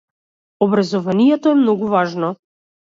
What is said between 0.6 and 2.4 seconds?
Образованието е многу важно.